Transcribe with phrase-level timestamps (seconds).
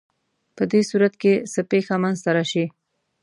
[0.55, 2.65] په دې صورت کې څه پېښه منځ ته راشي؟